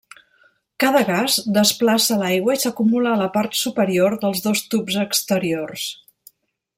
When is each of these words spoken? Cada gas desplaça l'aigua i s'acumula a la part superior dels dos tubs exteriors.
Cada 0.83 1.01
gas 1.09 1.35
desplaça 1.57 2.17
l'aigua 2.21 2.55
i 2.59 2.63
s'acumula 2.63 3.11
a 3.11 3.19
la 3.21 3.29
part 3.37 3.59
superior 3.61 4.19
dels 4.25 4.43
dos 4.49 4.67
tubs 4.73 5.01
exteriors. 5.07 5.89